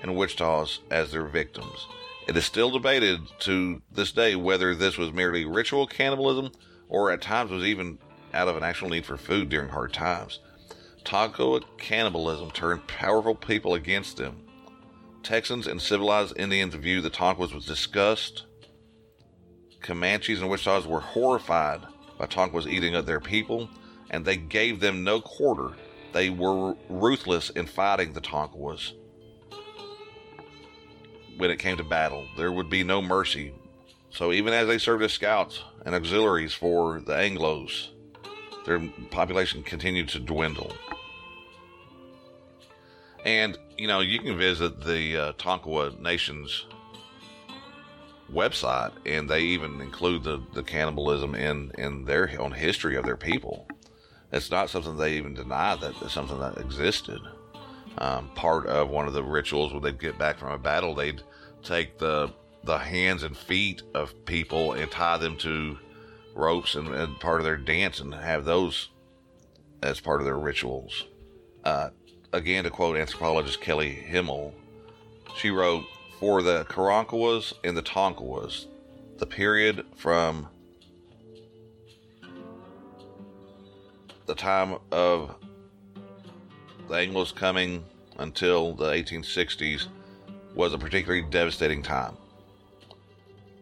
[0.02, 1.86] and Wichitas as their victims.
[2.26, 6.50] It is still debated to this day whether this was merely ritual cannibalism
[6.88, 7.98] or at times was even
[8.34, 10.40] out of an actual need for food during hard times.
[11.04, 14.42] Tonkawa cannibalism turned powerful people against them.
[15.22, 18.44] Texans and civilized Indians viewed the Tonkawas with disgust.
[19.80, 21.80] Comanches and Wichitas were horrified
[22.18, 23.70] by Tonkawas eating up their people,
[24.10, 25.76] and they gave them no quarter.
[26.12, 28.92] They were ruthless in fighting the Tonkawas.
[31.36, 33.52] When it came to battle, there would be no mercy.
[34.10, 37.88] So even as they served as scouts and auxiliaries for the Anglos,
[38.64, 40.72] their population continued to dwindle.
[43.24, 46.66] And, you know, you can visit the uh, Tonkawa Nation's
[48.32, 53.16] website, and they even include the, the cannibalism in, in their own history of their
[53.16, 53.68] people.
[54.32, 57.20] It's not something they even deny that it's something that existed.
[57.98, 61.22] Um, part of one of the rituals when they'd get back from a battle, they'd
[61.62, 62.32] take the
[62.64, 65.78] the hands and feet of people and tie them to
[66.34, 68.88] ropes and, and part of their dance and have those
[69.82, 71.04] as part of their rituals.
[71.64, 71.90] Uh,
[72.32, 74.52] again, to quote anthropologist Kelly Himmel,
[75.36, 75.84] she wrote,
[76.18, 78.66] For the Karankawas and the Tonkawas,
[79.18, 80.48] the period from
[84.26, 85.36] the time of
[86.88, 87.84] the Anglos coming
[88.18, 89.86] until the 1860s
[90.54, 92.16] was a particularly devastating time.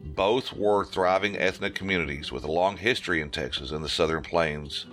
[0.01, 4.85] Both were thriving ethnic communities with a long history in Texas and the southern plains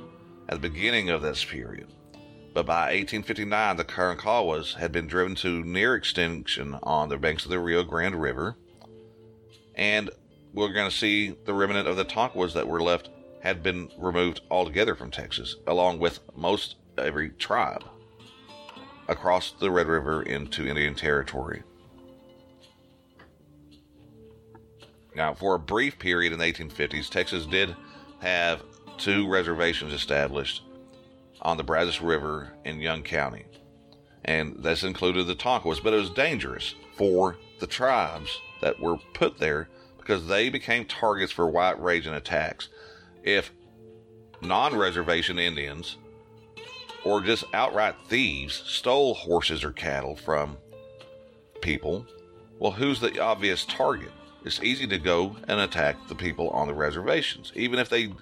[0.47, 1.87] at the beginning of this period.
[2.53, 7.51] But by 1859, the Karankawas had been driven to near extinction on the banks of
[7.51, 8.55] the Rio Grande River,
[9.75, 10.09] and
[10.53, 13.09] we're going to see the remnant of the Tonkawas that were left
[13.41, 17.83] had been removed altogether from Texas, along with most every tribe
[19.11, 21.63] across the Red River into Indian Territory.
[25.13, 27.75] Now, for a brief period in the 1850s, Texas did
[28.19, 28.63] have
[28.97, 30.63] two reservations established
[31.41, 33.45] on the Brazos River in Young County.
[34.23, 39.39] And this included the Tonkawas, but it was dangerous for the tribes that were put
[39.39, 42.69] there because they became targets for white rage and attacks.
[43.23, 43.51] If
[44.41, 45.97] non reservation Indians
[47.03, 50.57] or just outright thieves stole horses or cattle from
[51.61, 52.05] people,
[52.59, 54.11] well, who's the obvious target?
[54.43, 58.13] It's easy to go and attack the people on the reservations, even if they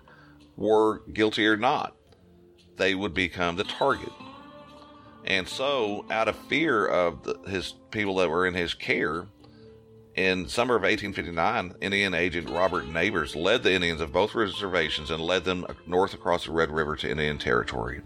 [0.58, 1.96] were guilty or not.
[2.78, 4.12] They would become the target.
[5.26, 9.28] And so, out of fear of the, his people that were in his care,
[10.16, 15.22] in summer of 1859, Indian agent Robert Neighbors led the Indians of both reservations and
[15.22, 18.02] led them north across the Red River to Indian Territory.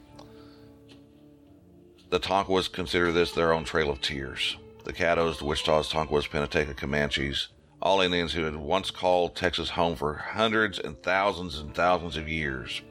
[2.14, 4.58] The Tonkawas consider this their own trail of tears.
[4.84, 7.48] The Caddos, the Wichitas, Tonkawas, Penateka, Comanches,
[7.82, 12.30] all Indians who had once called Texas home for hundreds and thousands and thousands of
[12.30, 12.84] years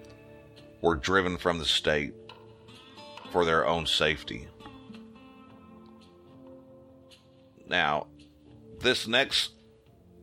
[0.80, 2.12] were driven from the state
[3.30, 4.48] for their own safety.
[7.68, 8.08] Now,
[8.80, 9.52] this next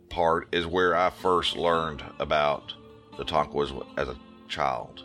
[0.10, 2.74] part is where I first learned about
[3.16, 5.04] the Tonkawas as a child.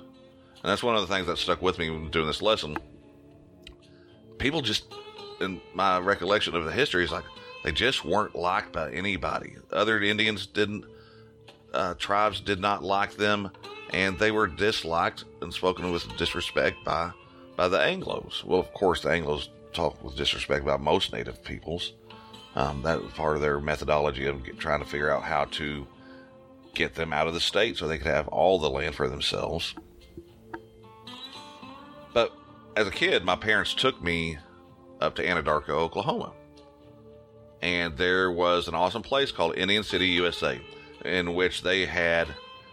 [0.65, 2.77] And that's one of the things that stuck with me doing this lesson.
[4.39, 4.93] People just,
[5.41, 7.25] in my recollection of the history, is like,
[7.63, 9.57] they just weren't liked by anybody.
[9.73, 10.85] Other Indians didn't,
[11.73, 13.51] uh, tribes did not like them,
[13.91, 17.13] and they were disliked and spoken with disrespect by
[17.57, 18.43] by the Anglos.
[18.43, 21.93] Well, of course, the Anglos talk with disrespect about most Native peoples.
[22.57, 25.87] Um, that was part of their methodology of get, trying to figure out how to
[26.75, 29.75] get them out of the state so they could have all the land for themselves.
[32.13, 32.33] But
[32.77, 34.39] as a kid, my parents took me
[35.01, 36.33] up to Anadarko, Oklahoma
[37.65, 40.61] and there was an awesome place called Indian City, USA,
[41.03, 42.29] in which they had,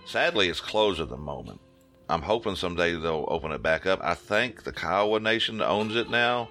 [0.05, 1.61] sadly, it's closed at the moment.
[2.09, 4.01] I'm hoping someday they'll open it back up.
[4.03, 6.49] I think the Kiowa Nation owns it now.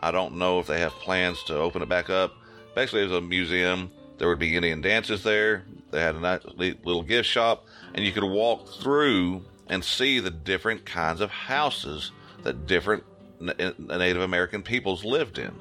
[0.00, 2.32] I don't know if they have plans to open it back up.
[2.74, 3.90] Basically, it was a museum.
[4.16, 5.66] There would be Indian dances there.
[5.90, 10.30] They had a nice little gift shop, and you could walk through and see the
[10.30, 12.12] different kinds of houses
[12.44, 13.04] that different
[13.40, 15.52] Native American peoples lived in.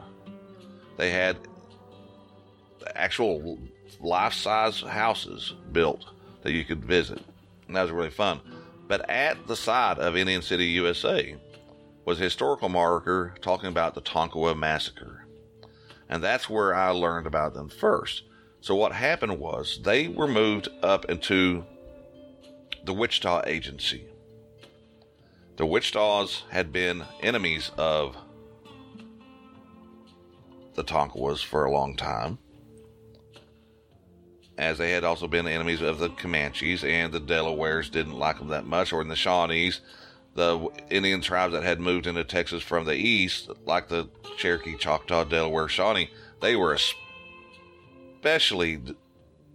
[0.97, 1.37] They had
[2.95, 3.59] actual
[3.99, 6.05] life size houses built
[6.43, 7.21] that you could visit.
[7.67, 8.41] And that was really fun.
[8.87, 11.35] But at the site of Indian City, USA,
[12.05, 15.25] was a historical marker talking about the Tonkawa Massacre.
[16.09, 18.23] And that's where I learned about them first.
[18.61, 21.65] So, what happened was they were moved up into
[22.85, 24.05] the Wichita Agency.
[25.55, 28.17] The Wichitas had been enemies of
[30.73, 32.39] the Tonkawas for a long time
[34.57, 38.49] as they had also been enemies of the Comanches, and the Delawares didn't like them
[38.49, 39.79] that much, or in the Shawnees,
[40.35, 45.23] the Indian tribes that had moved into Texas from the east, like the Cherokee, Choctaw,
[45.23, 46.09] Delaware, Shawnee,
[46.41, 46.77] they were
[48.21, 48.81] especially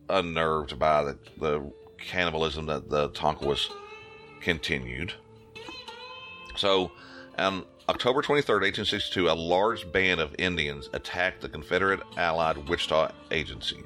[0.09, 3.69] unnerved by the, the cannibalism that the Tonkawas
[4.41, 5.15] continued.
[6.59, 6.91] So,
[7.39, 13.85] on October 23, 1862, a large band of Indians attacked the Confederate Allied Wichita Agency.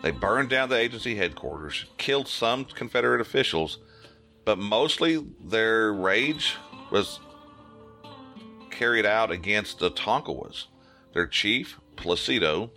[0.00, 3.78] They burned down the agency headquarters, killed some Confederate officials,
[4.44, 6.56] but mostly their rage
[6.92, 7.18] was
[8.70, 10.66] carried out against the Tonkawas.
[11.12, 12.70] Their chief, Placido,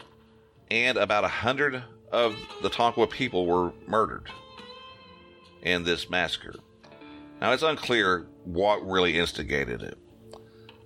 [0.71, 4.31] and about a hundred of the Tonkawa people were murdered
[5.61, 6.55] in this massacre.
[7.43, 9.97] Now, it's unclear what really instigated it.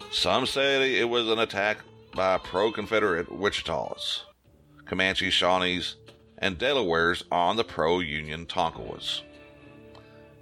[0.10, 1.78] Some say it was an attack
[2.16, 4.22] by pro Confederate Wichitas,
[4.88, 5.98] Comanches, Shawnees,
[6.40, 9.22] and Delawares on the pro Union Tonkawas.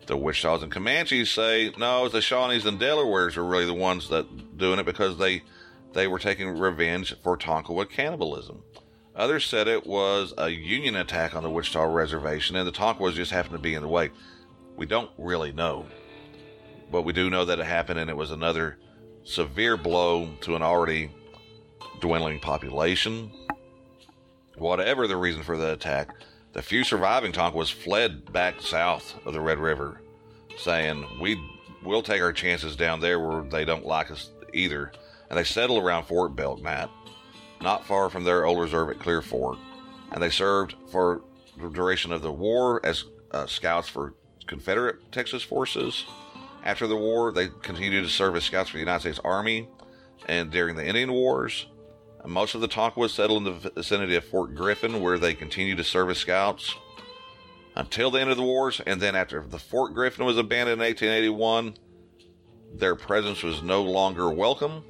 [0.06, 4.58] The Wichitas and Comanches say no, the Shawnees and Delawares are really the ones that
[4.58, 5.44] doing it because they
[5.92, 8.64] they were taking revenge for Tonkawa cannibalism.
[9.18, 13.32] Others said it was a Union attack on the Wichita Reservation and the Tonkawas just
[13.32, 14.12] happened to be in the way.
[14.78, 15.88] We don't really know.
[16.96, 18.78] But we do know that it happened and it was another
[19.26, 21.12] severe blow to an already
[22.00, 23.30] dwindling population.
[24.58, 26.16] Whatever the reason for the attack,
[26.54, 30.00] the few surviving Tonkawas fled back south of the Red River,
[30.58, 31.38] saying, We
[31.84, 34.94] will take our chances down there where they don't like us either.
[35.30, 36.90] And they settled around Fort Belknap,
[37.60, 39.58] not far from their old reserve at Clear Fork.
[40.14, 41.24] And they served for
[41.62, 44.14] the duration of the war as uh, scouts for
[44.48, 46.06] Confederate Texas forces.
[46.66, 49.70] After the war, they continued to serve as scouts for the United States Army
[50.28, 51.68] and during the Indian Wars.
[52.26, 55.84] Most of the Tonkawas settled in the vicinity of Fort Griffin, where they continued to
[55.84, 56.74] serve as scouts
[57.76, 58.82] until the end of the wars.
[58.88, 61.78] And then, after the Fort Griffin was abandoned in 1881,
[62.74, 64.84] their presence was no longer welcome.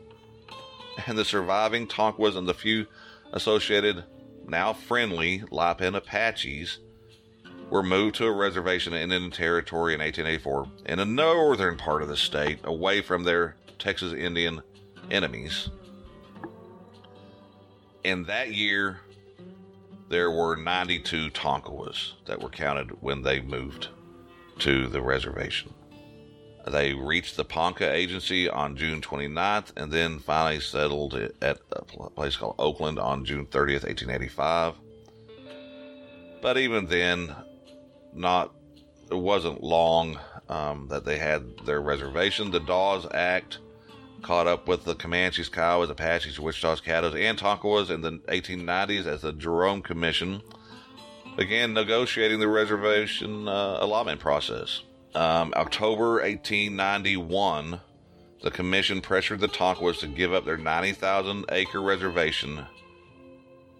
[1.08, 2.86] And the surviving Tonkawas and the few
[3.34, 4.06] associated,
[4.48, 6.80] now friendly Lipan Apaches
[7.70, 12.08] were moved to a reservation in Indian Territory in 1884 in the northern part of
[12.08, 14.62] the state, away from their Texas Indian
[15.12, 15.70] enemies.
[18.04, 19.00] In that year,
[20.10, 23.88] there were 92 Tonkawas that were counted when they moved
[24.60, 25.74] to the reservation.
[26.68, 32.36] They reached the Ponca Agency on June 29th and then finally settled at a place
[32.36, 34.76] called Oakland on June 30th, 1885.
[36.42, 37.36] But even then,
[38.16, 38.54] not
[39.12, 42.52] it wasn't long um, that they had their reservation.
[42.52, 43.60] The Dawes Act
[44.22, 49.22] caught up with the Comanches, Kiowas, Apaches, Wichitas, Caddos, and Tonkawas in the 1890s as
[49.22, 50.42] the Jerome Commission
[51.36, 54.82] began negotiating the reservation uh, allotment process.
[55.14, 57.80] Um, October 1891,
[58.42, 62.66] the commission pressured the Tonkawas to give up their 90,000 acre reservation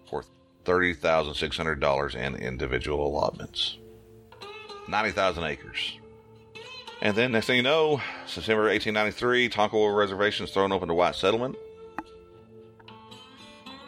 [0.08, 0.24] for
[0.64, 3.78] $30,600 in individual allotments.
[4.88, 5.98] 90,000 acres.
[7.02, 11.14] And then, next thing you know, September 1893, Tonkawa Reservation is thrown open to white
[11.14, 11.56] settlement.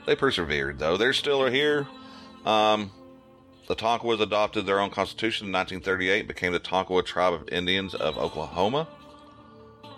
[0.07, 0.97] They persevered, though.
[0.97, 1.87] They're still here.
[2.45, 2.91] Um,
[3.67, 8.17] the Tonkawas adopted their own constitution in 1938, became the Tonkawa Tribe of Indians of
[8.17, 8.89] Oklahoma.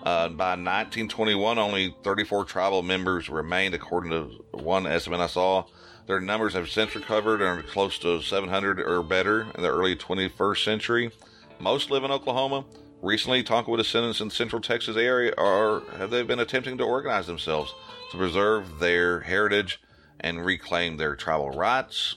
[0.02, 5.64] Uh, by 1921, only 34 tribal members remained, according to one estimate I saw.
[6.06, 9.96] Their numbers have since recovered and are close to 700 or better in the early
[9.96, 11.10] 21st century.
[11.58, 12.64] Most live in Oklahoma.
[13.02, 17.26] Recently, Tonkawa descendants in the central Texas area are have they been attempting to organize
[17.26, 17.74] themselves
[18.10, 19.80] to preserve their heritage
[20.20, 22.16] and reclaim their tribal rights.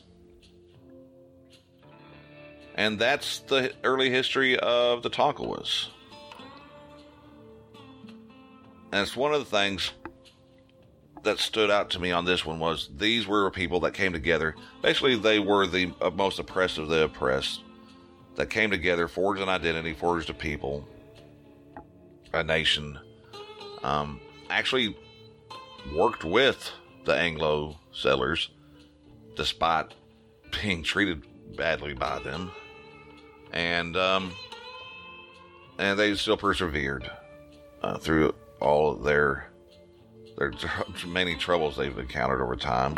[2.76, 5.88] And that's the early history of the Tonkawas.
[8.92, 9.92] And it's one of the things
[11.24, 14.56] that stood out to me on this one was these were people that came together.
[14.82, 17.62] Basically, they were the most oppressed of the oppressed
[18.36, 20.88] that came together, forged an identity, forged a people,
[22.34, 23.00] a nation.
[23.84, 24.20] Um,
[24.50, 24.98] actually,
[25.96, 26.72] worked with
[27.06, 28.50] the Anglo settlers,
[29.36, 29.94] despite
[30.62, 32.52] being treated badly by them,
[33.52, 34.34] and um,
[35.78, 37.10] and they still persevered
[37.82, 39.53] uh, through all of their
[40.38, 40.54] their
[41.08, 42.98] many troubles they've encountered over time.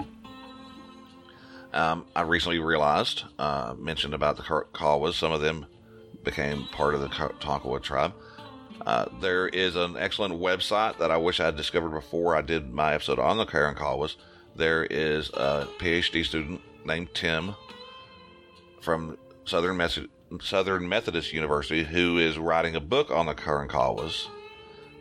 [1.74, 5.66] Um, I recently realized, uh, mentioned about the Kawas, some of them
[6.24, 8.14] became part of the Tonkawa tribe.
[8.86, 12.74] Uh, there is an excellent website that I wish I had discovered before I did
[12.74, 14.16] my episode on the Karen Karankawas.
[14.56, 17.56] There is a PhD student named Tim
[18.82, 19.82] from Southern,
[20.42, 24.28] Southern Methodist University, who is writing a book on the Karen Karankawas.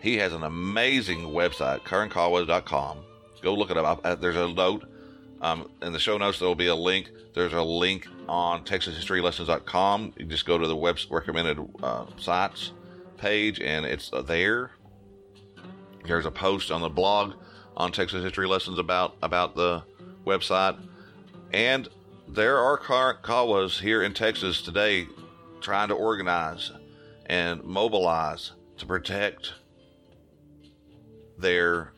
[0.05, 2.98] He has an amazing website, karankawas.com.
[3.40, 4.20] Go look it up.
[4.20, 4.84] There's a note
[5.40, 6.38] um, in the show notes.
[6.38, 7.11] There will be a link.
[7.32, 10.12] There's a link on TexasHistoryLessons.com.
[10.18, 12.72] You just go to the web recommended uh, sites
[13.16, 14.72] page, and it's there.
[16.07, 17.36] There's a post on the blog
[17.74, 19.84] on Texas History Lessons about about the
[20.26, 20.78] website,
[21.50, 21.88] and
[22.28, 25.09] there are Kawas here in Texas today
[25.62, 26.72] trying to organize
[27.24, 29.55] and mobilize to protect
[31.39, 31.93] their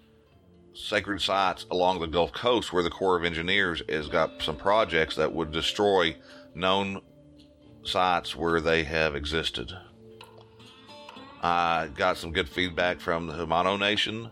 [0.74, 5.16] sacred sites along the Gulf Coast where the Corps of Engineers has got some projects
[5.16, 6.16] that would destroy
[6.54, 7.00] known
[7.82, 9.72] sites where they have existed.
[11.42, 14.30] I got some good feedback from the Jumano Nation.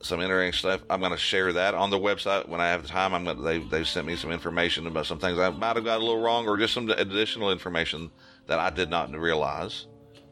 [0.00, 0.80] Some interesting stuff.
[0.88, 3.12] I'm going to share that on the website when I have the time.
[3.12, 5.84] I'm going to, they they sent me some information about some things I might have
[5.84, 8.10] got a little wrong, or just some additional information
[8.46, 9.88] that I did not realize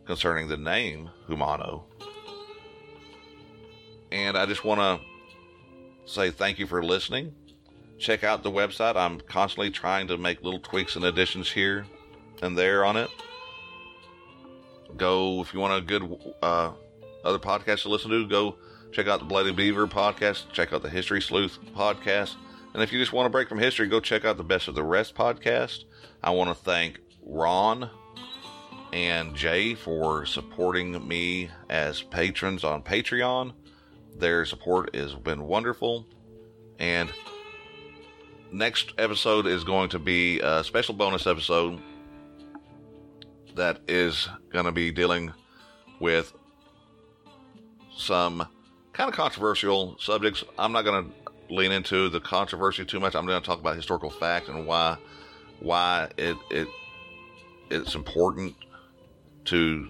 [0.07, 1.83] concerning the name Jumano.
[4.16, 4.98] And I just want to
[6.10, 7.34] say thank you for listening.
[7.98, 8.96] Check out the website.
[8.96, 11.84] I'm constantly trying to make little tweaks and additions here
[12.40, 13.10] and there on it.
[14.96, 16.72] Go, if you want a good uh,
[17.24, 18.56] other podcast to listen to, go
[18.90, 20.50] check out the Bloody Beaver podcast.
[20.50, 22.36] Check out the History Sleuth podcast.
[22.72, 24.74] And if you just want to break from history, go check out the Best of
[24.74, 25.84] the Rest podcast.
[26.22, 27.90] I want to thank Ron
[28.94, 33.52] and Jay for supporting me as patrons on Patreon.
[34.18, 36.06] Their support has been wonderful.
[36.78, 37.12] And
[38.52, 41.80] next episode is going to be a special bonus episode
[43.54, 45.32] that is going to be dealing
[46.00, 46.32] with
[47.96, 48.46] some
[48.92, 50.44] kind of controversial subjects.
[50.58, 53.14] I'm not going to lean into the controversy too much.
[53.14, 54.96] I'm going to talk about historical fact and why
[55.60, 56.68] why it it
[57.70, 58.54] it's important
[59.46, 59.88] to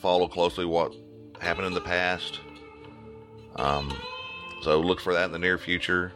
[0.00, 0.94] follow closely what
[1.40, 2.40] happened in the past
[3.58, 3.92] um,
[4.62, 6.12] so look for that in the near future.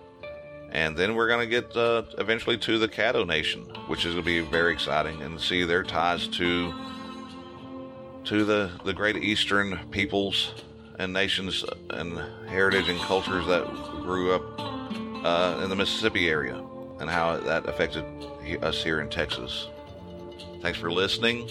[0.70, 4.24] And then we're going to get uh, eventually to the Caddo Nation, which is going
[4.24, 6.72] to be very exciting, and see their ties to
[8.24, 10.52] to the the great Eastern peoples
[10.98, 12.18] and nations and
[12.48, 13.66] heritage and cultures that
[14.02, 14.42] grew up
[15.24, 16.56] uh, in the Mississippi area,
[17.00, 18.04] and how that affected
[18.62, 19.68] us here in Texas.
[20.62, 21.50] Thanks for listening.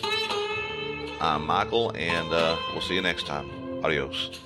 [1.20, 3.84] I'm Michael, and uh, we'll see you next time.
[3.84, 4.40] Adios.